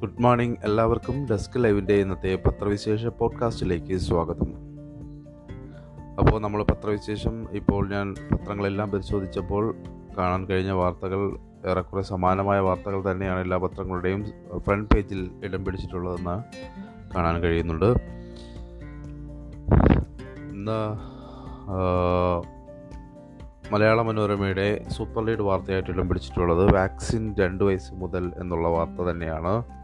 [0.00, 4.50] Good morning എല്ലാവർക്കും desk ലൈവിന്റെ ഇന്നത്തെ പത്രവിശേഷ പോഡ്കാസ്റ്റിലേക്ക് സ്വാഗതം.
[6.18, 9.76] അപ്പോൾ നമ്മൾ പത്രവിശേഷം ഇപ്പോൾ ഞാൻ പത്രങ്ങളെല്ലാം പരിശോധിച്ചപ്പോൾ
[10.18, 11.36] കാണാൻ കഴിഞ്ഞ വാർത്തകൾ
[11.70, 14.24] ഏറെക്കുറെ സമാനമായ വാർത്തകൾ തന്നെയാണ് എല്ലാ പത്രങ്ങളുടെയും
[14.58, 16.36] ഫ്രണ്ട് പേജിൽ ഇടം പിടിച്ചിട്ടുള്ളതെന്ന്
[17.14, 17.90] കാണാൻ കഴിയുന്നുണ്ട്.
[20.52, 20.80] ഇന്ന്
[23.72, 29.78] മലയാള മനോരമയുടെ സൂപ്പർ ലീഡ് വാർത്തയായിട്ട് ഇടം പിടിച്ചിട്ടുള്ളത് വാക്സിൻ രണ്ട് വയസ്സ് മുതൽ എന്നുള്ള വാർത്ത തന്നെയാണ്.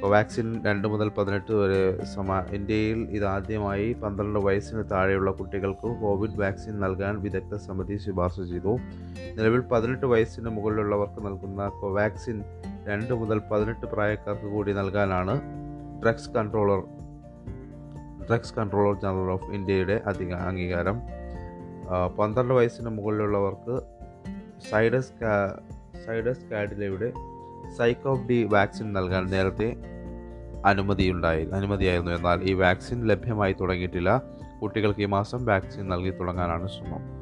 [0.00, 7.20] കോവാക്സിൻ രണ്ട് മുതൽ പതിനെട്ട് വരെ സമ ഇന്ത്യയിൽ ഇതാദ്യമായി പന്ത്രണ്ട് വയസ്സിന് താഴെയുള്ള കുട്ടികൾക്ക് കോവിഡ് വാക്സിൻ നൽകാൻ
[7.20, 8.72] വിദഗ്ധ സമിതി ശുപാർശ ചെയ്തു.
[9.36, 12.38] നിലവിൽ പതിനെട്ട് വയസ്സിന് മുകളിലുള്ളവർക്ക് നൽകുന്ന കോവാക്സിൻ
[12.88, 15.36] രണ്ട് മുതൽ പതിനെട്ട് പ്രായക്കാർക്ക് കൂടി നൽകാനാണ്
[16.02, 16.82] drugs controller
[18.28, 20.98] drugs controller general of ഇന്ത്യയുടെ അധിക അംഗീകാരം.
[22.18, 23.76] പന്ത്രണ്ട് വയസ്സിന് മുകളിലുള്ളവർക്ക്
[24.70, 25.12] സൈഡസ്
[26.06, 27.12] സൈഡസ് കാഡിലയുടെ
[27.78, 29.76] സൈക്കോഫ് ഡി വാക്സിൻ നൽകാൻ നേരത്തെ
[30.66, 32.12] അനുമതിയുണ്ടായി അനുമതിയായിരുന്നു.
[32.12, 34.22] എന്നാൽ ഈ വാക്സിൻ ലഭ്യമായി തുടങ്ങിയിട്ടില്ല.
[34.62, 37.18] കുട്ടികൾക്ക് ഈ മാസം വാക്സിൻ നൽകി തുടങ്ങാനാണ് ശ്രമം.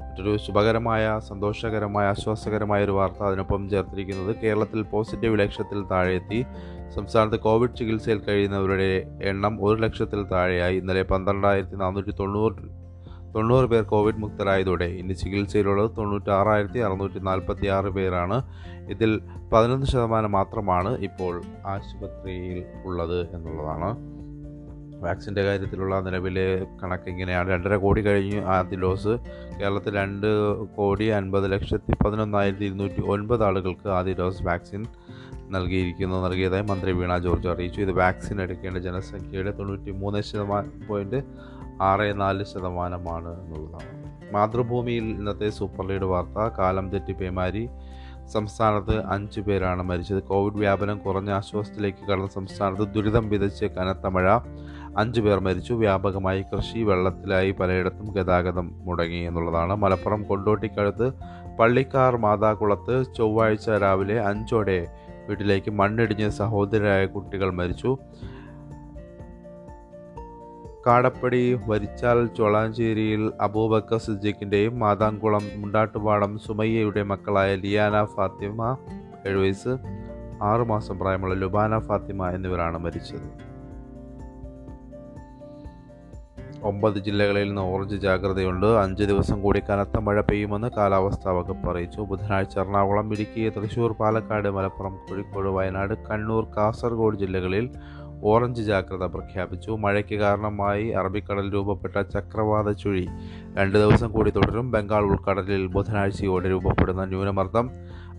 [0.00, 6.46] മറ്റൊരു ശുഭകരമായ സന്തോഷകരമായ ആശ്വാസകരമായ ഒരു വാർത്ത അതിനൊപ്പം ചേർത്തിരിക്കുന്നത് കേരളത്തിൽ പോസിറ്റീവ് ലക്ഷത്തിൽ താഴെത്തി
[6.94, 10.76] സംസ്ഥാനത്ത് കോവിഡ് ചികിത്സയിൽ കഴിയുന്നവരുടെ എണ്ണം ഒരു ലക്ഷത്തിൽ താഴെയായി.
[10.76, 12.79] ഇന്നലെ പന്ത്രണ്ടായിരത്തി നാനൂറ്റി തൊണ്ണൂറ്
[13.34, 18.42] തൊണ്ണൂറ് പേർ കോവിഡ് മുക്തരായതോടെ ഇന്ന് ചികിത്സയിലുള്ളത് തൊണ്ണൂറ്റാറായിരത്തി അറുന്നൂറ്റി നാൽപ്പത്തി ആറ് പേരാണ്.
[18.88, 19.20] ഇതിൽ
[19.52, 24.20] പതിനൊന്ന് ശതമാനം മാത്രമാണ് ഇപ്പോൾ ആശുപത്രിയിൽ ഉള്ളത് എന്നുള്ളതാണ്.
[25.02, 27.50] വാക്സിന്റെ കാര്യത്തിലുള്ള നിലവിലെ കണക്ക് ഇങ്ങനെയാണ്.
[27.50, 29.16] രണ്ടര കോടി കഴിഞ്ഞ് ആദ്യ ഡോസ്.
[29.60, 30.26] കേരളത്തിൽ രണ്ട്
[30.66, 34.84] കോടി അൻപത് ലക്ഷത്തി പതിനൊന്നായിരത്തി ഇരുന്നൂറ്റി ഒൻപത് ആളുകൾക്ക് ആദ്യ ഡോസ് വാക്സിൻ
[35.50, 36.28] നൽകിയിരിക്കുന്നു.
[36.28, 37.80] നൽകിയതായി മന്ത്രി വീണ ജോർജ് അറിയിച്ചു.
[37.80, 41.22] ഇത് വാക്സിൻ എടുക്കേണ്ട ജനസംഖ്യയുടെ തൊണ്ണൂറ്റി മൂന്ന് ശതമാനം പോയിന്റ്
[41.80, 44.00] ആറ് നാല് ശതമാനമാണ് എന്നുള്ളതാണ്.
[44.34, 47.68] മാതൃഭൂമിയിൽ ഇന്നത്തെ സൂപ്പർ ലീഡ് വാർത്ത കാലം തെറ്റി പേമാരി.
[48.32, 50.22] സംസ്ഥാനത്ത് അഞ്ചു പേരാണ് മരിച്ചത്.
[50.22, 54.38] കോവിഡ് വ്യാപനം കുറഞ്ഞ ആശ്വാസത്തിലേക്ക് കടന്ന സംസ്ഥാനത്ത് ദുരിതം വിതച്ച് കനത്ത മഴ.
[54.96, 55.74] അഞ്ചു പേർ മരിച്ചു.
[55.74, 59.74] വ്യാപകമായി കൃഷി വെള്ളത്തിലായി പലയിടത്തും ഗതാഗതം മുടങ്ങി എന്നുള്ളതാണ്.
[59.74, 61.12] മലപ്പുറം കൊണ്ടോട്ടിക്കടുത്ത്
[61.60, 64.86] പള്ളിക്കാർ മാതാകുളത്ത് ചൊവ്വാഴ്ച രാവിലെ അഞ്ചോടെ
[65.28, 67.98] വീട്ടിലേക്ക് മണ്ണിടിഞ്ഞ് സഹോദരരായ കുട്ടികൾ മരിച്ചു.
[70.86, 78.76] കാടപ്പടി വരിച്ചാൽ ചോളാഞ്ചേരിയിൽ അബൂബക്കർ സിദ്ദീഖിന്റെയും മാതാംകുളം മുണ്ടാട്ടുപാടം സുമയ്യയുടെ മക്കളായ ലിയാന ഫാത്തിമ
[79.26, 79.78] ഏഴ് വയസ്സ്
[80.42, 83.50] ആറു മാസം പ്രായമുള്ള ലുബാന ഫാത്തിമ എന്നിവരാണ് മരിച്ചത്.
[86.62, 88.66] ഒമ്പത് ജില്ലകളിൽ നിന്ന് ഓറഞ്ച് ജാഗ്രതയുണ്ട്.
[88.66, 92.00] അഞ്ച് ദിവസം കൂടി കനത്ത മഴ പെയ്യുമെന്ന് കാലാവസ്ഥാ വകുപ്പ് അറിയിച്ചു.
[92.00, 97.70] ബുധനാഴ്ച എറണാകുളം ഇടുക്കി തൃശൂർ പാലക്കാട് മലപ്പുറം കോഴിക്കോട് വയനാട് കണ്ണൂർ കാസർഗോഡ് ജില്ലകളിൽ
[98.22, 99.70] ഓറഞ്ച് ജാഗ്രത പ്രഖ്യാപിച്ചു.
[99.70, 103.06] മഴയ്ക്ക് കാരണമായി അറബിക്കടൽ രൂപപ്പെട്ട ചക്രവാത ചുഴി
[103.54, 104.70] രണ്ട് ദിവസം കൂടി തുടരും.
[104.70, 107.70] ബംഗാൾ ഉൾക്കടലിൽ ബുധനാഴ്ചയോടെ രൂപപ്പെടുന്ന ന്യൂനമർദ്ദം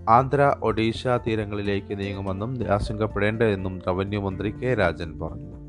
[0.09, 5.61] ആന്ധ്ര ഒഡീഷ തീരങ്ങളിലേക്ക് നീങ്ങുമെന്നും ആശങ്കപ്പെടേണ്ടതെന്നും റവന്യൂ മന്ത്രി കെ രാജൻ പറഞ്ഞു.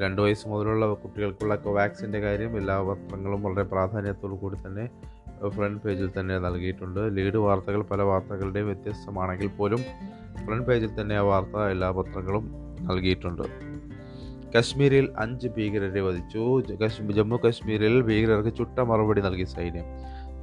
[0.00, 4.88] രണ്ടു വയസ്സ് മുതലുള്ള കുട്ടികൾക്കുള്ള കോവാക്സിന്റെ കാര്യം എല്ലാ പത്രങ്ങളും വളരെ പ്രാധാന്യത്തോടു കൂടി തന്നെ
[5.48, 7.16] ഫ്രണ്ട് പേജിൽ തന്നെ നൽകിയിട്ടുണ്ട്.
[7.16, 9.78] ലീഡ് വാർത്തകൾ പല വാർത്തകളുടെയും വ്യത്യസ്തമാണെങ്കിൽ പോലും
[10.44, 13.42] ഫ്രണ്ട് പേജിൽ തന്നെ ആ വാർത്ത എല്ലാ പത്രങ്ങളും നൽകിയിട്ടുണ്ട്.
[14.56, 16.60] കശ്മീരിൽ അഞ്ച് ഭീകരരെ വധിച്ചു.
[17.12, 19.84] ജമ്മു കശ്മീരിൽ ഭീകരർക്ക് ചുട്ട മറുപടി നൽകി സൈന്യം.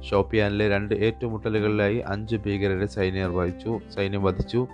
[0.02, 3.80] ഷോപ്പിയാനിലെ രണ്ട് ഏറ്റുമുട്ടലുകളിലായി അഞ്ച് ഭീകരരെ സൈന്യർ വധിച്ചു.
[3.94, 4.66] സൈന്യം വധിച്ചു.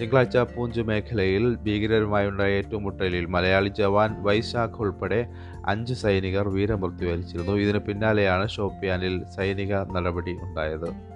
[0.00, 5.20] തിങ്കളാഴ്ച പൂഞ്ച് മേഖലയിൽ ഭീകരരുമായുണ്ടായ ഏറ്റുമുട്ടലിൽ മലയാളി ജവാൻ വൈശാഖ് ഉൾപ്പെടെ
[5.68, 7.52] അഞ്ച് സൈനികർ വീരമൃത്യു വരിച്ചിരുന്നു.
[7.52, 11.14] ഇതിന് പിന്നാലെയാണ് ഷോപ്പിയാനിൽ സൈനിക നടപടി ഉണ്ടായത്.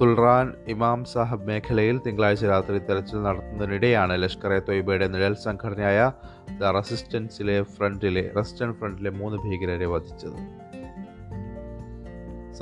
[0.00, 6.12] തുൽറാൻ ഇമാം സാഹബ് മേഖലയിൽ തിങ്കളാഴ്ച രാത്രി തെരച്ചിൽ നടത്തുന്നതിനിടെയാണ് ലഷ്കർ എ തൊയ്ബയുടെ നിഴൽ സംഘടനയായ
[6.60, 10.38] ദ റെസിസ്റ്റൻസിലെ ഫ്രണ്ടിലെ റെസിസ്റ്റൻ ഫ്രണ്ടിലെ മൂന്ന് ഭീകരരെ വധിച്ചത്.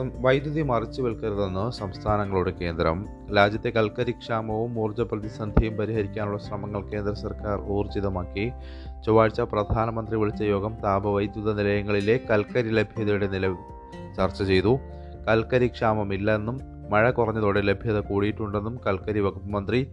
[0.00, 3.06] വൈദ്യുതി മറിച്ചുവെൽക്കരുതെന്ന് സംസ്ഥാനങ്ങളുടെ കേന്ദ്രം.
[3.36, 8.52] രാജ്യത്തെ കൽക്കരി ക്ഷാമവും ഊർജ പ്രതിസന്ധിയും പരിഹരിക്കാനുള്ള ശ്രമങ്ങൾ കേന്ദ്ര സർക്കാർ ഊർജിതമാക്കി.
[9.06, 13.55] ചൊവ്വാഴ്ച പ്രധാനമന്ത്രി വിളിച്ച യോഗം താപവൈദ്യുത നിലയങ്ങളിലെ കൽക്കരി ലഭ്യതയുടെ നില
[14.17, 14.78] ചർച്ച ചെയ്തു.
[15.28, 16.58] കൽക്കരി ക്ഷാമമില്ലെന്നും
[16.90, 19.87] മഴ കുറഞ്ഞതോടെ ലഭ്യത കൂടിയിട്ടുണ്ടെന്നും കൽക്കരി വകുപ്പ് മന്ത്രി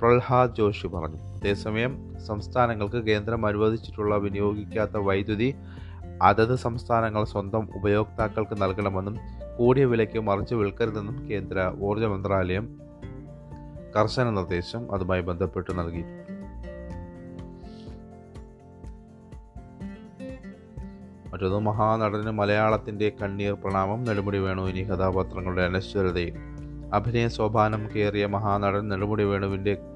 [0.00, 1.18] പ്രഹ്ലാദ് ജോഷി പറഞ്ഞു.
[1.36, 5.54] അതേസമയം സംസ്ഥാനങ്ങൾക്ക് കേന്ദ്രം അനുവദിച്ചിട്ടുള്ള വിനിയോഗിക്കാത്ത വൈദ്യുതി
[6.22, 9.16] അതത് സംസ്ഥാനങ്ങൾ സ്വന്തം ഉപയോക്താക്കൾക്ക് നൽകണമെന്നും
[9.58, 12.78] കൂടിയ വിലയ്ക്ക് മറിച്ച് വിൽക്കരുതെന്നും കേന്ദ്ര ഊർജ മന്ത്രാലയം
[13.96, 16.04] കർശന നിർദ്ദേശം അതുമായി ബന്ധപ്പെട്ട് നൽകി
[21.26, 26.34] മറ്റൊന്ന് മഹാനടന് മലയാളത്തിന്റെ കണ്ണീർ പ്രണാമം നെടുമുടി വേണു ഇനി കഥാപാത്രങ്ങളുടെ അനശ്വരതയിൽ.
[26.92, 29.91] അഭിനയ സോപാനം കയറിയ മഹാനടൻ നെടുമുടി വേണുവിന്റെ ആ,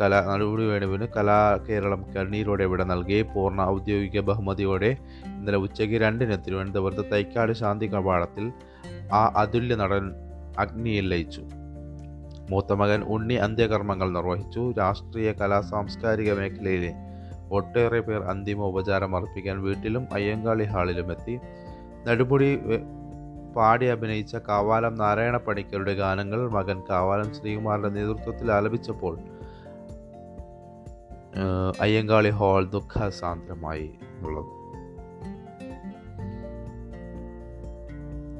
[0.00, 7.12] കല നടപടി വേണുവിന് കലാ കേരളം കണ്ണീരോടെ ഇവിടെ നൽകി പൂർണ ഔദ്യോഗിക ബഹുമതിയോടെ ഇന്നലെ ഉച്ചയ്ക്ക് രണ്ടിന് തിരുവനന്തപുരത്ത്
[7.12, 8.52] തൈക്കാട് ശാന്തി കവാടത്തിൽ
[9.12, 10.04] ആ അതുല്യ നടൻ
[10.58, 11.42] അഗ്നിയിൽ ലയിച്ചു.
[12.50, 14.74] മൂത്ത മകൻ ഉണ്ണി അന്ത്യകർമ്മങ്ങൾ നിർവഹിച്ചു.
[14.78, 16.92] രാഷ്ട്രീയ കലാ സാംസ്കാരിക മേഖലയിലെ
[17.50, 21.34] ഒട്ടേറെ പേർ അന്തിമ ഉപചാരം അർപ്പിക്കാൻ വീട്ടിലും അയ്യങ്കാളി ഹാളിലും എത്തി.
[22.08, 22.48] നടുപൊടി
[23.56, 29.14] പാടി അഭിനയിച്ച കാവാലം നാരായണ പണിക്കരുടെ ഗാനങ്ങൾ മകൻ കാവാലം ശ്രീകുമാറിന്റെ നേതൃത്വത്തിൽ ആലപിച്ചപ്പോൾ
[31.80, 34.52] അയ്യങ്കാളി ഹോൾ ദുഃഖസാന്ദ്രമായി എന്നുള്ളത്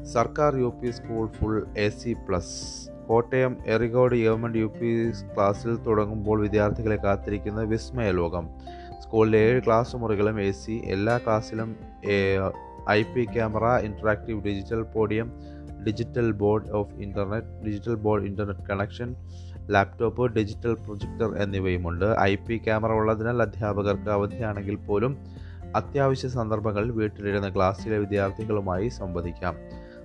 [0.04, 2.54] സർക്കാർ U P school full A C plus.
[3.06, 4.90] Kottayam എറിഗോഡ് government U P
[5.34, 8.48] ക്ലാസ്സിൽ തുടങ്ങുമ്പോൾ വിദ്യാർത്ഥികളെ കാത്തിരിക്കുന്ന വിസ്മയ ലോകം.
[9.00, 11.76] സ്കൂളിലെ ഏഴ് ക്ലാസ് മുറികളും എ സി എല്ലാ ക്ലാസ്സിലും
[12.90, 15.30] I P camera interactive digital podium
[15.86, 19.16] digital board of internet digital board internet connection
[19.70, 22.04] laptop digital projector എന്നിവയുമുണ്ട്.
[22.04, 25.18] I P camera ഉള്ളതിനാൽ അധ്യാപകർക്ക് അവധിയാണെങ്കിൽ പോലും
[25.76, 29.54] അത്യാവശ്യ സന്ദർഭങ്ങളിൽ വീട്ടിലിരുന്ന് ക്ലാസ്സിലെ വിദ്യാർത്ഥികളുമായി സംവദിക്കാം.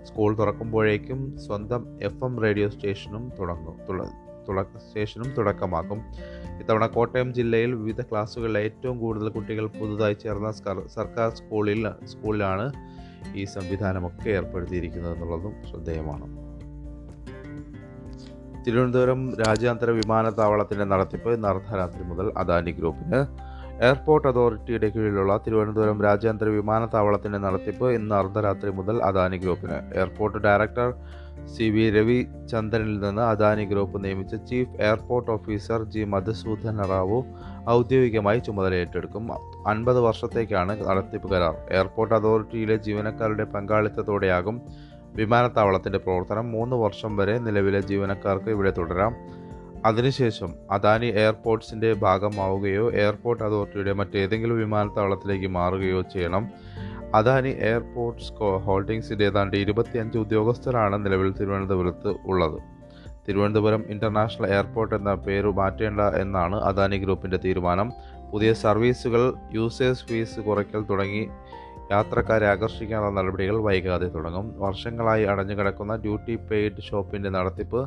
[0.03, 3.77] സ്കൂൾ തുറക്കുമ്പോഴേക്കും സ്വന്തം എഫ് എം റേഡിയോ സ്റ്റേഷനും തുടങ്ങും.
[4.77, 5.99] സ്റ്റേഷനും തുടക്കമാക്കും.
[6.59, 10.51] ഇത്തവണ കോട്ടയം ജില്ലയിൽ വിവിധ ക്ലാസ്സുകളിലെ ഏറ്റവും കൂടുതൽ കുട്ടികൾ പുതുതായി ചേർന്ന
[10.87, 12.71] സർക്കാർ സ്കൂളിൽ സ്കൂളിലാണ്
[13.35, 16.52] ഈ സംവിധാനമൊക്കെ ഏർപ്പെടുത്തിയിരിക്കുന്നത് എന്നുള്ളതും ശ്രദ്ധേയമാണ്.
[18.65, 23.19] തിരുവനന്തപുരം രാജ്യാന്തര വിമാനത്താവളത്തിന്റെ നടത്തിപ്പ് ഇന്ന് അർദ്ധരാത്രി മുതൽ അദാനി ഗ്രൂപ്പിന്.
[23.87, 29.77] എയർപോർട്ട് അതോറിറ്റിയുടെ കീഴിലുള്ള തിരുവനന്തപുരം രാജ്യാന്തര വിമാനത്താവളത്തിന്റെ നടത്തിപ്പ് ഇന്ന് അർദ്ധരാത്രി മുതൽ അദാനി ഗ്രൂപ്പിന്.
[29.97, 30.89] എയർപോർട്ട് ഡയറക്ടർ
[31.53, 37.19] സി വി രവിചന്ദ്രനിൽ നിന്ന് അദാനി ഗ്രൂപ്പ് നിയമിച്ച chief airport officer G Madhusudana Rao
[37.77, 39.25] ഔദ്യോഗികമായി ചുമതല ഏറ്റെടുക്കും
[39.71, 41.55] അൻപത് വർഷത്തേക്കാണ് നടത്തിപ്പ് കരാർ.
[41.77, 44.57] എയർപോർട്ട് അതോറിറ്റിയിലെ ജീവനക്കാരുടെ പങ്കാളിത്തത്തോടെയാകും
[45.15, 49.15] വിമാനത്താവളത്തിന്റെ പ്രവർത്തനം മൂന്ന് വർഷം വരെ നിലവിലെ ജീവനക്കാർക്ക് ഇവിടെ തുടരാം.
[49.85, 56.49] അതിനുശേഷം അദാനി എയർപോർട്ട്സിന്റെ ഭാഗമാവുകയോ എയർപോർട്ട് അതോറിറ്റിയുടെ മറ്റേതെങ്കിലും വിമാനത്താവളത്തിലേക്ക് മാറുകയോ ചെയ്യണം.
[57.15, 62.61] അദാനി എയർപോർട്ട്സ് ഹോൾഡിംഗ്സിന്റെ ഏതാണ്ട് ഇരുപത്തിയഞ്ച് ഉദ്യോഗസ്ഥരാണ് നിലവിൽ തിരുവനന്തപുരത്ത് ഉള്ളത്.
[63.27, 67.91] തിരുവനന്തപുരം ഇന്റർനാഷണൽ എയർപോർട്ട് എന്ന പേര് മാറ്റേണ്ട എന്നാണ് അദാനി ഗ്രൂപ്പിന്റെ തീരുമാനം.
[68.31, 71.29] പുതിയ സർവീസുകൾ യൂസേഴ്സ് ഫീസ് കുറയ്ക്കൽ തുടങ്ങി
[71.93, 74.59] യാത്രക്കാരെ ആകർഷിക്കാനുള്ള നടപടികൾ വൈകാതെ തുടങ്ങും.
[74.59, 77.81] വർഷങ്ങളായി അടഞ്ഞുകിടക്കുന്ന ഡ്യൂട്ടി പെയ്ഡ് ഷോപ്പിന്റെ നടത്തിപ്പ്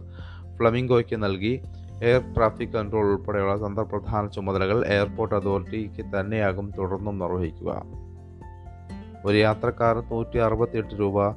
[0.58, 1.54] ഫ്ലമിംഗോയ്ക്ക് നൽകി.
[2.02, 7.70] എയർ ട്രാഫിക് കൺട്രോൾ ഉൾപ്പെടെയുള്ള തന്ത്രപ്രധാന ചുമതലകൾ എയർപോർട്ട് അതോറിറ്റിക്ക് തന്നെയാകും തുടർന്നും നിർവഹിക്കുക.
[9.24, 11.28] ഒരു യാത്രക്കാർ നൂറ്റി അറുപത്തിയെട്ട് രൂപ.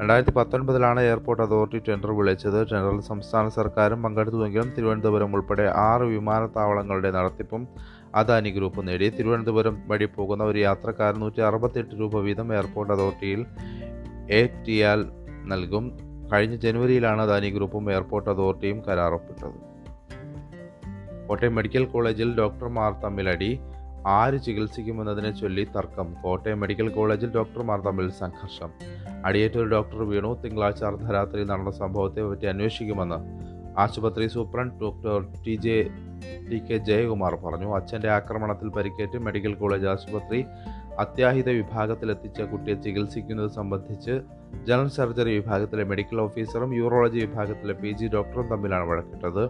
[0.00, 2.66] രണ്ടായിരത്തി പത്തൊൻപതിലാണ് എയർപോർട്ട് അതോറിറ്റി ടെൻഡർ വിളിച്ചത്.
[2.72, 7.68] ടെൻഡറിൽ സംസ്ഥാന സർക്കാരും പങ്കെടുത്തുവെങ്കിലും തിരുവനന്തപുരം ഉൾപ്പെടെ ആറ് വിമാനത്താവളങ്ങളുടെ നടത്തിപ്പും
[8.14, 9.08] അദാനി ഗ്രൂപ്പ് നേടി.
[9.08, 13.46] തിരുവനന്തപുരം വഴി പോകുന്ന ഒരു യാത്രക്കാരൻ നൂറ്റി അറുപത്തെട്ട് രൂപ വീതം എയർപോർട്ട് അതോറിറ്റിയിൽ
[14.30, 15.04] എ ടി ആൽ
[15.44, 15.98] നൽകും.
[16.32, 19.68] കഴിഞ്ഞ ജനുവരിയിലാണ് അദാനി ഗ്രൂപ്പും എയർപോർട്ട് അതോറിറ്റിയും കരാറൊപ്പിട്ടത്.
[21.28, 23.60] കോട്ടയം മെഡിക്കൽ കോളേജിൽ ഡോക്ടർമാർ തമ്മിലടി.
[24.06, 26.14] ആര് ചികിത്സിക്കുമെന്നതിനെ ചൊല്ലി തർക്കം.
[26.22, 28.70] കോട്ടയം മെഡിക്കൽ കോളേജിൽ ഡോക്ടർമാർ തമ്മിൽ സംഘർഷം.
[29.24, 30.42] അടിയേറ്റ ഒരു ഡോക്ടർ വീണു.
[30.44, 33.48] തിങ്കളാഴ്ച അർദ്ധരാത്രി നടന്ന സംഭവത്തെ പറ്റി അന്വേഷിക്കുമെന്ന്
[33.78, 35.86] ആശുപത്രി superintendent doctor T J
[36.50, 37.74] T K Jayakumar പറഞ്ഞു.
[37.74, 40.44] അച്ഛന്റെ ആക്രമണത്തിൽ പരിക്കേറ്റ് മെഡിക്കൽ കോളേജ് ആശുപത്രി
[40.98, 44.20] അത്യാഹിത വിഭാഗത്തിലെത്തിച്ച കുട്ടിയെ ചികിത്സിക്കുന്നത് സംബന്ധിച്ച്
[44.66, 49.44] ജനറൽ സർജറി വിഭാഗത്തിലെ മെഡിക്കൽ ഓഫീസറും യൂറോളജി വിഭാഗത്തിലെ പി ജി ഡോക്ടറും തമ്മിലാണ് വഴക്കിട്ടത്.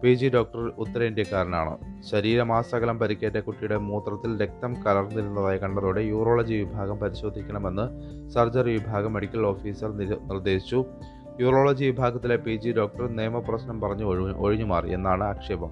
[0.00, 2.02] പി ജി ഡോക്ടർ ഉത്തരേന്ത്യക്കാരനാണ്.
[2.10, 7.86] ശരീരമാസകലം പരിക്കേറ്റ കുട്ടിയുടെ മൂത്രത്തിൽ രക്തം കലർന്നിരുന്നതായി കണ്ടതോടെ യൂറോളജി വിഭാഗം പരിശോധിക്കണമെന്ന്
[8.30, 9.92] സർജറി വിഭാഗം മെഡിക്കൽ ഓഫീസർ
[10.28, 10.84] നിർദ്ദേശിച്ചു.
[11.40, 14.04] യൂറോളജി വിഭാഗത്തിലെ പി ജി ഡോക്ടർ നിയമപ്രശ്നം പറഞ്ഞു
[14.36, 15.70] ഒഴിഞ്ഞുമാറി എന്നാണ് ആക്ഷേപം.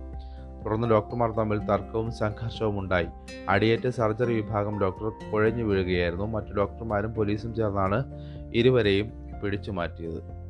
[0.65, 3.07] തുടർന്ന് ഡോക്ടർമാർ തമ്മിൽ തർക്കവും സംഘർഷവും ഉണ്ടായി.
[3.49, 6.27] അടിയേറ്റ് സർജറി വിഭാഗം ഡോക്ടർ കുഴഞ്ഞു വീഴുകയായിരുന്നു.
[6.27, 8.05] മറ്റു ഡോക്ടർമാരും പോലീസും ചേർന്നാണ്
[8.55, 9.13] ഇരുവരെയും
[9.43, 10.41] പിടിച്ചു മാറ്റിയത്.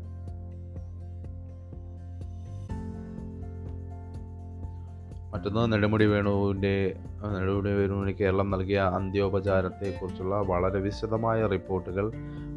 [5.34, 6.96] മറ്റൊന്ന് നെടുമുടി വേണുവിന്റെ
[7.38, 12.12] നെടുമുടി വേണുവിന് കേരളം നൽകിയ അന്ത്യോപചാരത്തെക്കുറിച്ചുള്ള വളരെ വിശദമായ റിപ്പോർട്ടുകൾ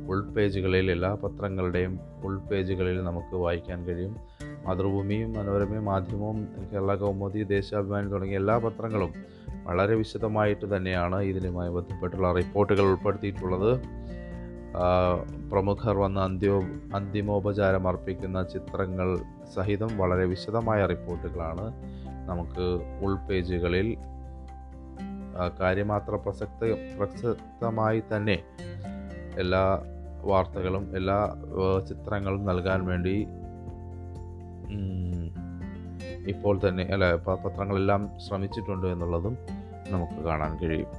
[0.09, 4.15] ഉൾപേജുകളിൽ എല്ലാ പത്രങ്ങളുടെയും ഉൾപേജുകളിൽ നമുക്ക് വായിക്കാൻ കഴിയും.
[4.65, 9.13] മാതൃഭൂമിയും മനോരമയും മാധ്യമവും കേരള കൗമുദി ദേശാഭിമാനി തുടങ്ങിയ എല്ലാ പത്രങ്ങളും
[9.63, 13.79] വളരെ വിശദമായിട്ട് തന്നെയാണ് ഇതിനുമായി ബന്ധപ്പെട്ടുള്ള റിപ്പോർട്ടുകൾ ഉൾപ്പെടുത്തിയിട്ടുള്ളത്.
[15.51, 16.61] പ്രമുഖർ വന്ന് അന്ത്യോ
[16.95, 19.19] അന്തിമോപചാരം അർപ്പിക്കുന്ന ചിത്രങ്ങൾ
[19.55, 21.73] സഹിതം വളരെ വിശദമായ റിപ്പോർട്ടുകളാണ്
[22.29, 22.65] നമുക്ക്
[23.05, 23.97] ഉൾപേജുകളിൽ
[25.59, 26.61] കാര്യമാത്ര പ്രസക്ത
[26.97, 28.43] പ്രസക്തമായി തന്നെ
[29.37, 29.63] എല്ലാ
[30.23, 31.17] വാർത്തകളും എല്ലാ
[31.89, 33.15] ചിത്രങ്ങളും നൽകാൻ വേണ്ടി
[36.27, 39.37] ഇപ്പോൾ തന്നെ അല്ല പത്രങ്ങളെല്ലാം ശ്രമിച്ചിട്ടുണ്ട് എന്നുള്ളതും
[39.89, 40.91] നമുക്ക് കാണാൻ കഴിയും.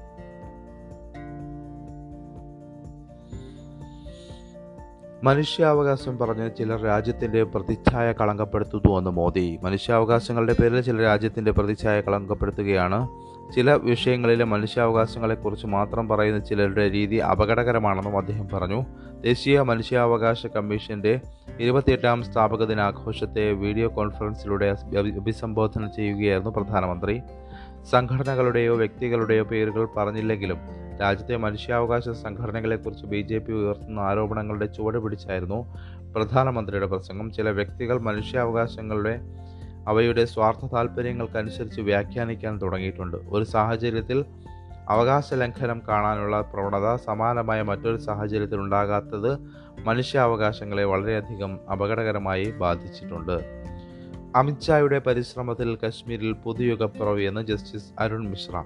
[5.27, 9.59] മനുഷ്യാവകാശം പറഞ്ഞ് ചിലർ രാജ്യത്തിന്റെ പ്രതിച്ഛായ കളങ്കപ്പെടുത്തുന്നുവെന്ന് മോദി.
[9.63, 12.99] മനുഷ്യാവകാശങ്ങളുടെ പേരിൽ ചില രാജ്യത്തിന്റെ പ്രതിച്ഛായ കളങ്കപ്പെടുത്തുകയാണ്.
[13.55, 18.81] ചില വിഷയങ്ങളിലെ മനുഷ്യാവകാശങ്ങളെക്കുറിച്ച് മാത്രം പറയുന്ന ചിലരുടെ രീതി അപകടകരമാണെന്നും അദ്ദേഹം പറഞ്ഞു.
[19.21, 21.15] ദേശീയ മനുഷ്യാവകാശ കമ്മീഷന്റെ
[21.61, 24.69] ഇരുപത്തിയെട്ടാം സ്ഥാപക ദിനാഘോഷത്തെ വീഡിയോ കോൺഫറൻസിലൂടെ
[25.21, 27.17] അഭിസംബോധന ചെയ്യുകയായിരുന്നു പ്രധാനമന്ത്രി.
[27.91, 30.59] സംഘടനകളുടെയോ വ്യക്തികളുടെയോ പേരുകൾ പറഞ്ഞില്ലെങ്കിലും
[31.01, 35.75] രാജ്യത്തെ മനുഷ്യാവകാശ സംഘടനകളെക്കുറിച്ച് ബി ജെ പി ഉയർത്തുന്ന ആരോപണങ്ങളുടെ ചുവട് പിടിച്ചായിരുന്നു
[36.15, 37.33] പ്രധാനമന്ത്രിയുടെ പ്രസംഗം.
[37.33, 39.21] ചില വ്യക്തികൾ മനുഷ്യാവകാശങ്ങളുടെ
[39.89, 43.17] അവയുടെ സ്വാർത്ഥ താല്പര്യങ്ങൾക്കനുസരിച്ച് വ്യാഖ്യാനിക്കാൻ തുടങ്ങിയിട്ടുണ്ട്.
[43.17, 44.25] ഒരു സാഹചര്യത്തിൽ
[44.89, 49.39] അവകാശ ലംഘനം കാണാനുള്ള പ്രവണത സമാനമായ മറ്റൊരു സാഹചര്യത്തിൽ ഉണ്ടാകാത്തത്
[49.85, 53.65] മനുഷ്യാവകാശങ്ങളെ വളരെയധികം അപകടകരമായി ബാധിച്ചിട്ടുണ്ട്.
[54.37, 58.63] അമിത്ഷായുടെ പരിശ്രമത്തിൽ കശ്മീരിൽ പുതുയുഗപ്പിറവിയെന്ന് ജസ്റ്റിസ് അരുൺ മിശ്ര.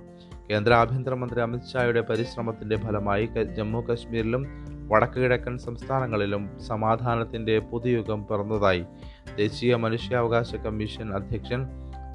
[0.51, 4.45] കേന്ദ്ര ആഭ്യന്തരമന്ത്രി അമിത്ഷായുടെ പരിശ്രമത്തിന്റെ ഫലമായി ജമ്മു കശ്മീരിലും
[4.93, 8.85] വടക്ക് കിഴക്കൻ സംസ്ഥാനങ്ങളിലും സമാധാനത്തിന്റെ പുതുയുഗം പിറന്നതായി
[9.37, 11.61] ദേശീയ മനുഷ്യാവകാശ കമ്മീഷൻ അധ്യക്ഷൻ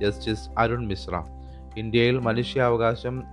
[0.01, 1.15] ജസ്റ്റിസ് അരുൺ മിശ്ര.
[1.77, 3.23] ഇന്ത്യയിൽ മനുഷ്യാവകാശം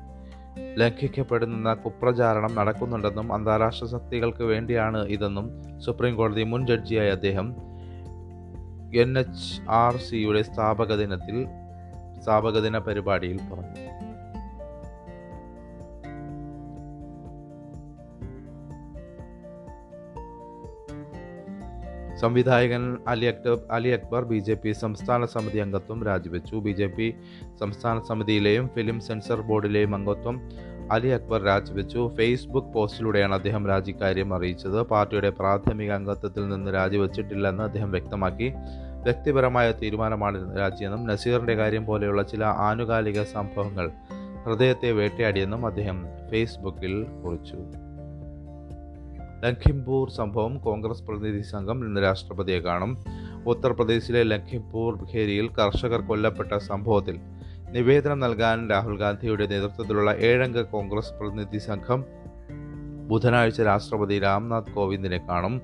[0.79, 5.49] ലംഘിക്കപ്പെടുന്ന കുപ്രചാരണം നടക്കുന്നുണ്ടെന്നും അന്താരാഷ്ട്ര ശക്തികൾക്ക് വേണ്ടിയാണ് ഇതെന്നും
[5.79, 7.70] സുപ്രീം കോടതി മുൻ ജഡ്ജിയായ അദ്ദേഹം
[8.95, 11.47] എൻ എച്ച് ആർ സിയുടെ സ്ഥാപക ദിനത്തിൽ
[12.23, 13.91] സ്ഥാപക ദിന പരിപാടിയിൽ പറഞ്ഞു.
[22.17, 26.57] സംവിധായകൻ Ali Akbar Ali Akbar B J P സംസ്ഥാന സമിതി അംഗത്വം രാജിവെച്ചു.
[26.57, 27.15] ബി ജെ പി
[27.61, 30.51] സംസ്ഥാന സമിതിയിലെയും ഫിലിം സെൻസർ ബോർഡിലെയും അംഗത്വം
[30.91, 32.11] അലി അക്ബർ രാജിവെച്ചു.
[32.19, 34.83] ഫേസ്ബുക്ക് പോസ്റ്റിലൂടെയാണ് അദ്ദേഹം രാജിക്കാര്യം അറിയിച്ചത്.
[34.83, 38.53] പാർട്ടിയുടെ പ്രാഥമിക അംഗത്വത്തിൽ നിന്ന് രാജിവെച്ചിട്ടില്ലെന്ന് അദ്ദേഹം വ്യക്തമാക്കി.
[39.03, 43.91] വ്യക്തിപരമായ തീരുമാനമാണ് രാജിയെന്നും നസീറിന്റെ കാര്യം പോലെയുള്ള ചില ആനുകാലിക സംഭവങ്ങൾ
[44.47, 47.57] ഹൃദയത്തെ വേട്ടയാടിയെന്നും അദ്ദേഹം ഫേസ്ബുക്കിൽ കുറിച്ചു.
[49.47, 53.05] ലഖിംപൂർ സംഭവം കോൺഗ്രസ് പ്രതിനിധി സംഘം ഇന്ന് രാഷ്ട്രപതിയെ കാണും.
[53.47, 57.19] ഉത്തർപ്രദേശിലെ ലഖിംപൂർ ഖേരിയിൽ കർഷകർ കൊല്ലപ്പെട്ട സംഭവത്തിൽ
[57.71, 62.05] നിവേദനം നൽകാൻ രാഹുൽ ഗാന്ധിയുടെ നേതൃത്വത്തിലുള്ള ഏഴംഗ കോൺഗ്രസ് പ്രതിനിധി സംഘം
[63.09, 65.63] ബുധനാഴ്ച രാഷ്ട്രപതി രാംനാഥ് കോവിന്ദിനെ കാണും.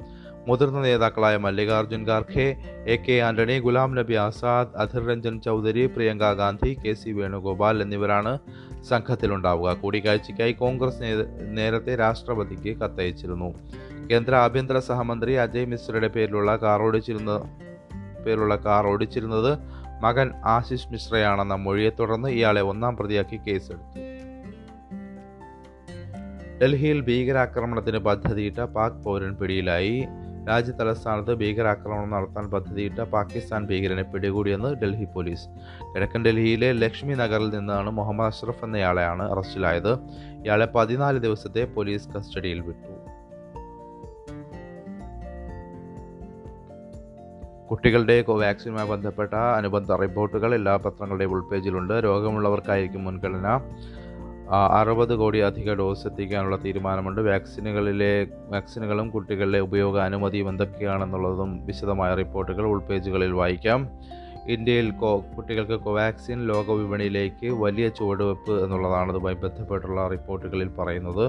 [0.49, 6.73] മുതിർന്ന നേതാക്കളായ Mallikarjun Kharge A K Antony Ghulam Nabi Azad Adhir Ranjan Chowdhury Priyanka Gandhi
[6.75, 8.39] K C Venugopal എന്നിവരാണ്
[8.89, 9.75] സംഘത്തിലുണ്ടാവുക.
[9.75, 11.03] കൂടിക്കാഴ്ചയ്ക്കായി കോൺഗ്രസ്
[11.49, 13.55] നേരത്തെ രാഷ്ട്രപതിക്ക് കത്തയച്ചിരുന്നു.
[14.11, 17.33] കേന്ദ്ര ആഭ്യന്തര സഹമന്ത്രി അജയ് മിശ്രയുടെ പേരിലുള്ള കാർ ഓടിച്ചിരുന്ന
[18.27, 24.07] പേരിലുള്ള കാർ ഓടിച്ചിരുന്നത് മകൻ ആശിഷ് മിശ്രയാണെന്ന മൊഴിയെ തുടർന്ന് ഇയാളെ ഒന്നാം പ്രതിയാക്കി കേസെടുത്തു.
[26.63, 30.07] ഡൽഹിയിൽ ഭീകരാക്രമണത്തിന് പദ്ധതിയിട്ട പാക് പൗരൻ പിടിയിലായി.
[30.49, 35.49] രാജ്യതലസ്ഥാനത്ത് ഭീകരാക്രമണം നടത്താൻ പദ്ധതിയിട്ട പാകിസ്ഥാൻ ഭീകരനെ പിടികൂടിയെന്ന് ഡൽഹി പോലീസ്.
[35.95, 39.93] കിഴക്കൻ ഡൽഹിയിലെ ലക്ഷ്മി നഗറിൽ നിന്നാണ് മുഹമ്മദ് അഷ്റഫ് എന്നയാളെയാണ് അറസ്റ്റിലായത്.
[40.45, 43.16] ഇയാളെ പതിനാല് ദിവസത്തെ പോലീസ് കസ്റ്റഡിയിൽ വിട്ടു.
[47.71, 53.49] കുട്ടികളുടെ കോവാക്സിനുമായി ബന്ധപ്പെട്ട അനുബന്ധ റിപ്പോർട്ടുകൾ എല്ലാ പത്രങ്ങളുടെയും ഉൾപേജിലുണ്ട് രോഗമുള്ളവർക്കായിരിക്കും മുൻഗണന.
[54.81, 57.21] അറുപത് കോടി അധിക ഡോസ് എത്തിക്കാനുള്ള തീരുമാനമുണ്ട്.
[57.21, 63.89] വാക്സിനുകളിലെ വാക്സിനുകളും കുട്ടികളിലെ ഉപയോഗ അനുമതിയും എന്തൊക്കെയാണെന്നുള്ളതും വിശദമായ റിപ്പോർട്ടുകൾ ഉൾപേജുകളിൽ വായിക്കാം.
[64.49, 71.27] ഇന്ത്യയിൽ കോ കുട്ടികൾക്ക് കോവാക്സിൻ ലോകവിപണിയിലേക്ക് വലിയ ചുവടുവെപ്പ് എന്നുള്ളതാണ് ഇതുമായി ബന്ധപ്പെട്ടുള്ള റിപ്പോർട്ടുകളിൽ പറയുന്നത്.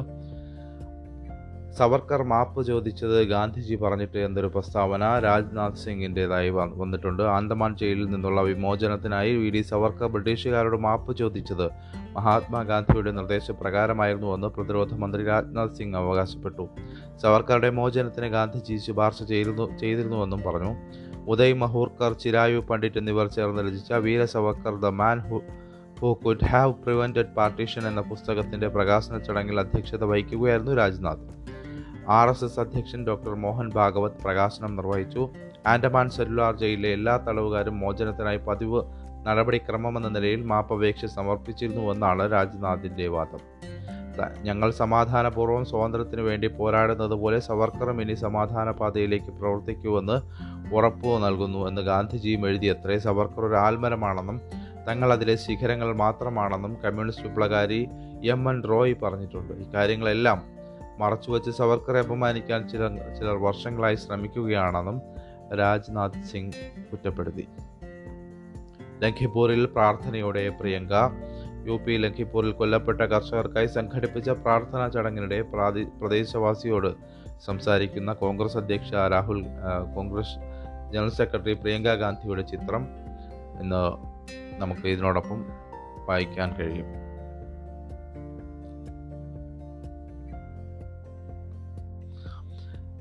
[1.78, 5.20] സവർക്കർ മാപ്പ് ചോദിച്ചത് ഗാന്ധിജി പറഞ്ഞിട്ട് എന്നൊരു പ്രസ്താവന?
[5.20, 7.24] രാജ്നാഥ് സിംഗിന്റെതായി വന്നിട്ടുണ്ട്.
[7.24, 11.68] ആന്തമാൻ ജയിലിൽ നിന്നുള്ള വിമോചനത്തിനായി വി ഡി സവർക്കർ ബ്രിട്ടീഷുകാരോട് മാപ്പ് ചോദിച്ചത്
[12.16, 16.68] മഹാത്മാഗാന്ധിയുടെ നിർദ്ദേശപ്രകാരമായിരുന്നു എന്ന് പ്രതിരോധ മന്ത്രി രാജ്നാഥ് സിംഗ് അവകാശപ്പെട്ടു.
[17.22, 20.74] സവർക്കറുടെ മോചനത്തിന് ഗാന്ധിജി ശുപാർശ ചെയ്തിരുന്നു ചെയ്തിരുന്നുവെന്നും പറഞ്ഞു.
[21.30, 25.42] ഉദയ് മഹൂർക്കർ ചിരായു പണ്ഡിറ്റ് എന്നിവർ ചേർന്ന് രചിച്ച Veer Savarkar the man who
[26.02, 31.26] who could have prevented partition എന്ന പുസ്തകത്തിന്റെ പ്രകാശന ചടങ്ങിൽ അധ്യക്ഷത വഹിക്കുകയായിരുന്നു രാജ്നാഥ്.
[32.16, 35.30] ആർ എസ് എസ് അധ്യക്ഷൻ ഡോക്ടർ മോഹൻ ഭാഗവത് പ്രകാശനം നിർവഹിച്ചു.
[35.68, 38.82] ആൻഡമാൻ സെല്ലുലാർ ജയിലിലെ എല്ലാ തടവുകാരും മോചനത്തിനായി പതിവ്
[39.28, 43.42] നടപടിക്രമമെന്ന നിലയിൽ മാപ്പപേക്ഷ സമർപ്പിച്ചിരുന്നുവെന്നാണ് രാജ്നാഥിന്റെ വാദം.
[44.44, 50.18] ഞങ്ങൾ സമാധാനപൂർവം സ്വാതന്ത്ര്യത്തിനു വേണ്ടി പോരാടുന്നത് പോലെ സവർക്കറും ഇനി സമാധാന പാതയിലേക്ക് പ്രവർത്തിക്കുമെന്ന്
[50.76, 54.42] ഉറപ്പു നൽകുന്നു എന്ന് ഗാന്ധിജിയും എഴുതിയത്രേ സവർക്കർ ഒരു ആൽമരമാണെന്നും
[54.88, 57.82] തങ്ങൾ അതിലെ ശിഖരങ്ങൾ മാത്രമാണെന്നും കമ്മ്യൂണിസ്റ്റ് വിപ്ലവകാരി
[58.34, 59.54] എം എൻ റോയ് പറഞ്ഞിട്ടുണ്ട്.
[59.54, 60.57] ഇക്കാര്യങ്ങളെല്ലാം
[61.00, 65.02] മറച്ചുവെച്ച് സവർക്കറെ അപമാനിക്കാൻ ചിലർ ചിലർ വർഷങ്ങളായി ശ്രമിക്കുകയാണെന്നും
[65.56, 67.48] രാജ്നാഥ് സിംഗ് കുറ്റപ്പെടുത്തി.
[69.04, 70.94] ലഖിപൂരിൽ പ്രാർത്ഥനയോടെ പ്രിയങ്ക
[71.68, 76.96] യു പി ലഖിപൂരിൽ കൊല്ലപ്പെട്ട കർഷകർക്കായി സംഘടിപ്പിച്ച പ്രാർത്ഥനാ ചടങ്ങിനിടെ പ്രാദി പ്രദേശവാസിയോട്
[77.46, 79.46] സംസാരിക്കുന്ന കോൺഗ്രസ് അധ്യക്ഷ രാഹുൽ
[79.96, 80.36] കോൺഗ്രസ്
[80.94, 82.88] ജനറൽ സെക്രട്ടറി പ്രിയങ്ക ഗാന്ധിയുടെ ചിത്രം
[83.62, 83.84] ഇന്ന്
[84.58, 85.46] നമുക്ക് ഇതിനോടൊപ്പം
[86.06, 87.07] വായിക്കാൻ കഴിയും.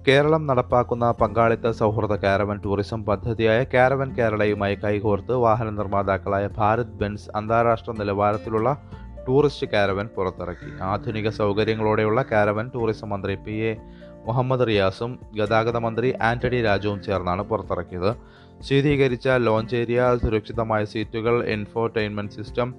[0.09, 7.93] കേരളം നടപ്പാക്കുന്ന പങ്കാളിത്ത സൗഹൃദ കാരവൻ ടൂറിസം പദ്ധതിയായ കാരവൻ കേരളയുമായി കൈകോർത്ത് വാഹന നിർമ്മാതാക്കളായ ഭാരത് ബെൻസ് അന്താരാഷ്ട്ര
[8.01, 8.71] നിലവാരത്തിലുള്ള
[9.25, 10.71] ടൂറിസ്റ്റ് കാരവൻ പുറത്തിറക്കി.
[10.91, 13.73] ആധുനിക സൗകര്യങ്ങളോടെയുള്ള കാരവൻ ടൂറിസം മന്ത്രി പി എ
[14.29, 15.11] മുഹമ്മദ് റിയാസും
[15.41, 18.11] ഗതാഗത മന്ത്രി ആന്റണി രാജുവും ചേർന്നാണ് പുറത്തിറക്കിയത്.
[18.69, 22.71] ശീതീകരിച്ച ലോഞ്ച് ഏരിയ സുരക്ഷിതമായ സീറ്റുകൾ ഇൻഫോർടൈൻമെന്റ് സിസ്റ്റം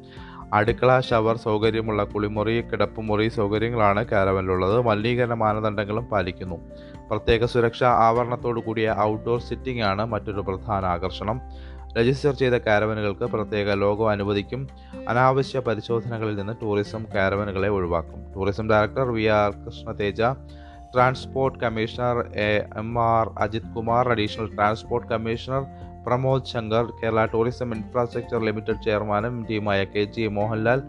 [0.58, 6.58] അടുക്കള ഷവർ സൗകര്യമുള്ള കുളിമുറി കിടപ്പുമുറി സൗകര്യങ്ങളാണ് കാരവനിലുള്ളത് മലിനീകരണ മാനദണ്ഡങ്ങളും പാലിക്കുന്നു.
[7.10, 11.42] പ്രത്യേക സുരക്ഷാ ആവരണത്തോടു കൂടിയ ഔട്ട്ഡോർ സിറ്റിംഗ് ആണ് മറ്റൊരു പ്രധാന ആകർഷണം.
[11.98, 14.68] രജിസ്റ്റർ ചെയ്ത കാരവനുകൾക്ക് പ്രത്യേക ലോഗോ അനുവദിക്കും.
[15.10, 18.34] അനാവശ്യ പരിശോധനകളിൽ നിന്ന് ടൂറിസം കാരവനുകളെ ഒഴിവാക്കും.
[18.34, 20.22] Tourism director V R Krishnateja
[20.94, 25.64] transport commissioner A M R Ajith Kumar additional transport commissioner
[26.08, 30.82] Pramod Shankar Kerala tourism infrastructure limited ചെയർമാനും ടീമായ കെ ജി മോഹൻലാൽ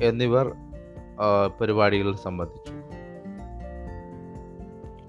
[0.00, 0.52] എന്നിവർ
[1.60, 2.77] പരിപാടികളിൽ സംബന്ധിച്ചു.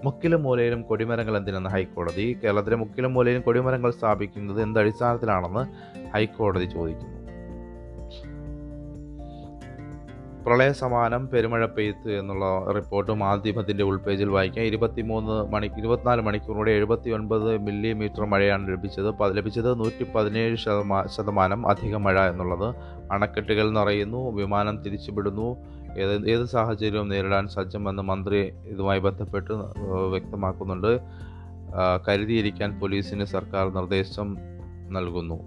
[0.04, 2.38] മുക്കിലും മൂലയിലും കൊടിമരങ്ങൾ എന്തിനെന്ന് ഹൈക്കോടതി?
[2.44, 5.66] കേരളത്തിലെ മുക്കിലും മൂലയിലും കൊടിമരങ്ങൾ സ്ഥാപിക്കുന്നത് എന്ത് അടിസ്ഥാനത്തിലാണെന്ന്
[6.14, 7.20] ഹൈക്കോടതി ചോദിക്കുന്നു.
[10.46, 14.64] പ്രളയ സമാനം പെരുമഴ പെയ്ത്ത് എന്നുള്ള റിപ്പോർട്ട് മാധ്യമത്തിന്റെ ഉൾപേജിൽ വായിക്കാം.
[14.64, 19.14] ഇരുപത്തിമൂന്ന് മണി ഇരുപത്തിനാല് മണിക്കൂറിലൂടെ എഴുപത്തി ഒൻപത് മില്ലിമീറ്റർ മഴയാണ് ലഭിച്ചത്.
[19.36, 22.74] ലഭിച്ചത് നൂറ്റി പതിനേഴ് ശതമാ ശതമാനം അധിക മഴ എന്നുള്ളത്
[23.12, 25.56] അണക്കെട്ടുകൾ നിറയുന്നു വിമാനം തിരിച്ചുവിടുന്നു
[25.98, 29.52] ഏത് ഏത് സാഹചര്യവും നേരിടാൻ സജ്ജമെന്ന് മന്ത്രി ഇതുമായി ബന്ധപ്പെട്ട്
[30.10, 31.00] വ്യക്തമാക്കുന്നുണ്ട്.
[32.08, 34.36] കരുതിയിരിക്കാൻ പോലീസിന് സർക്കാർ നിർദ്ദേശം
[34.90, 35.38] നൽകുന്നു.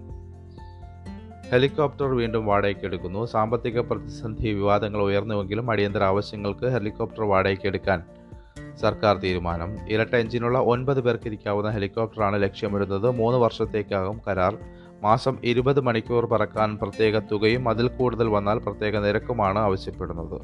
[1.52, 8.04] ഹെലികോപ്റ്റർ വീണ്ടും വാടകയ്ക്കെടുക്കുന്നു സാമ്പത്തിക പ്രതിസന്ധി വിവാദങ്ങൾ ഉയർന്നുവെങ്കിലും അടിയന്തര ആവശ്യങ്ങൾക്ക് ഹെലികോപ്റ്റർ വാടകയ്ക്കെടുക്കാൻ
[8.82, 9.78] സർക്കാർ തീരുമാനം.
[9.90, 13.12] ഇരട്ട എഞ്ചിനുള്ള ഒൻപത് പേർക്ക് ഇരിക്കാവുന്ന ഹെലികോപ്റ്ററാണ് ലക്ഷ്യമിടുന്നത്.
[13.12, 14.58] മൂന്ന് വർഷത്തേക്കാകും കരാർ.
[15.04, 20.42] മാസം ഇരുപത് മണിക്കൂർ പറക്കാൻ പ്രത്യേക തുകയും അതിൽ കൂടുതൽ വന്നാൽ പ്രത്യേക നിരക്കുമാണ് ആവശ്യപ്പെടുന്നത്.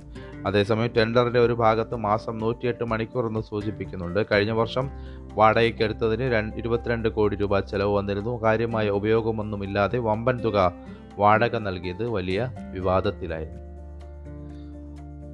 [0.48, 4.26] അതേസമയം ടെൻഡറിന്റെ ഒരു ഭാഗത്ത് മാസം നൂറ്റിയെട്ട് മണിക്കൂർ എന്ന് സൂചിപ്പിക്കുന്നുണ്ട്.
[4.32, 4.90] കഴിഞ്ഞ വർഷം
[5.34, 8.44] വാടകയ്ക്ക് എടുത്തതിന് ഇരുപത്തിരണ്ട് കോടി രൂപ ചെലവ് വന്നിരുന്നു.
[8.44, 10.74] കാര്യമായ ഉപയോഗമൊന്നുമില്ലാതെ വമ്പൻ തുക
[11.18, 13.70] വാടക നൽകിയത് വലിയ വിവാദത്തിലായിരുന്നു.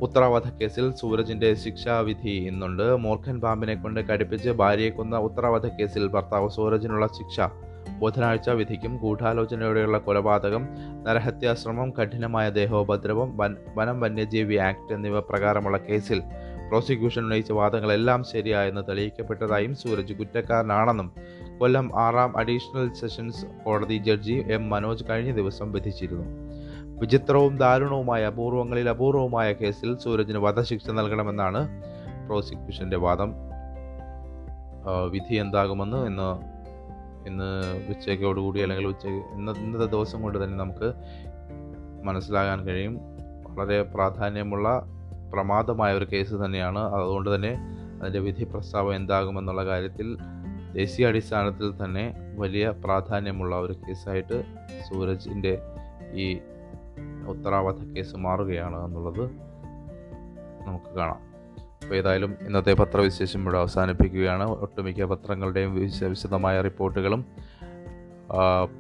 [0.02, 2.96] ഉത്തരവാദ കേസിൽ സൂരജിന്റെ ശിക്ഷാവിധി ഇന്നുണ്ട്.
[2.96, 7.40] മൂർഖൻ പാമ്പിനെ കൊണ്ട് കടിപ്പിച്ച് ഭാര്യയെ കൊന്ന ഉത്തരവാദ കേസിൽ ഭർത്താവ് സൂരജിനുള്ള ശിക്ഷ
[8.00, 10.68] ബുധനാഴ്ച വിധിക്കും ഗൂഢാലോചനയോടെയുള്ള കൊലപാതകം
[11.04, 13.38] നരഹത്യാശ്രമം കഠിനമായ ദേഹോപദ്രവം
[13.76, 16.22] വനം വന്യജീവി ആക്ട് എന്നിവ പ്രകാരമുള്ള കേസിൽ
[16.70, 21.12] പ്രോസിക്യൂഷൻ ഉന്നയിച്ച വാദങ്ങളെല്ലാം ശരിയായെന്ന് തെളിയിക്കപ്പെട്ടതായും സൂരജ് കുറ്റക്കാരനാണെന്നും
[21.58, 26.26] കൊല്ലം ആറാം അഡീഷണൽ സെഷൻസ് കോടതി ജഡ്ജി എം മനോജ് കഴിഞ്ഞ ദിവസം വിധിച്ചിരുന്നു.
[27.00, 31.62] വിചിത്രവും ദാരുണവുമായ അപൂർവങ്ങളിൽ അപൂർവമായ കേസിൽ സൂരജിന് വധശിക്ഷ നൽകണമെന്നാണ്
[32.28, 33.32] പ്രോസിക്യൂഷന്റെ വാദം.
[35.12, 36.55] വിധി എന്താകുമെന്ന് ഇന്ന്
[37.28, 40.94] ഇന്ന് ഉച്ചയ്ക്കോടുകൂടി അല്ലെങ്കിൽ ഉച്ച ഇന്ന ഇന്നത്തെ ദിവസം കൊണ്ട് തന്നെ നമുക്ക്
[42.04, 43.00] മനസ്സിലാകാൻ കഴിയും.
[43.44, 44.86] വളരെ പ്രാധാന്യമുള്ള
[45.34, 46.80] പ്രമാദമായ ഒരു കേസ് തന്നെയാണ്.
[46.80, 47.58] അതുകൊണ്ട് തന്നെ
[48.02, 50.18] അതിന്റെ വിധി പ്രസ്താവം എന്താകുമെന്നുള്ള കാര്യത്തിൽ
[50.74, 54.44] ദേശീയ അടിസ്ഥാനത്തിൽ തന്നെ വലിയ പ്രാധാന്യമുള്ള ഒരു കേസായിട്ട്
[54.90, 55.62] സൂരജിന്റെ
[56.14, 56.40] ഈ
[57.28, 59.30] ഉത്തരവാദ കേസ് മാറുകയാണ് എന്നുള്ളത്
[60.68, 61.25] നമുക്ക് കാണാം.
[61.86, 64.44] അപ്പോൾ ഏതായാലും ഇന്നത്തെ പത്രവിശേഷം ഇവിടെ അവസാനിപ്പിക്കുകയാണ്.
[64.50, 67.26] ഒട്ടുമിക്ക പത്രങ്ങളുടെയും വിശദമായ റിപ്പോർട്ടുകളും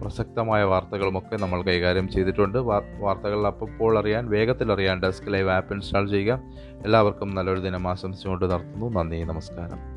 [0.02, 2.58] പ്രസക്തമായ വാർത്തകളുമൊക്കെ നമ്മൾ കൈകാര്യം ചെയ്തിട്ടുണ്ട്.
[2.58, 6.39] വാർത്തകൾ അപ്പോൾ അറിയാൻ വേഗത്തിൽ അറിയാൻ ഡെസ്ക് ലൈവ് ആപ്പ് ഇൻസ്റ്റാൾ ചെയ്യുക.
[6.86, 8.89] എല്ലാവർക്കും നല്ലൊരു ദിനം ആശംസിച്ചുകൊണ്ട് നടത്തുന്നു.
[9.00, 9.94] നന്ദി നമസ്കാരം.